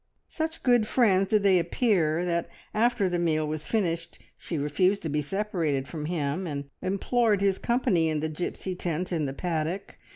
[0.29, 5.09] Such good friends did they appear that after the meal was finished she refused to
[5.09, 9.99] be separated from him, and implored his company in the gipsy tent in the paddock.